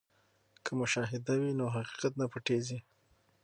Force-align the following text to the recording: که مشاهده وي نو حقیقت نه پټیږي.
که 0.63 0.71
مشاهده 0.81 1.33
وي 1.41 1.51
نو 1.59 1.65
حقیقت 1.75 2.13
نه 2.19 2.25
پټیږي. 2.31 2.79